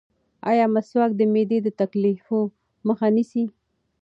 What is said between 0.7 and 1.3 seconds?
مسواک د